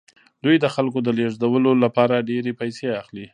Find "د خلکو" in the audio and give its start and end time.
0.59-0.99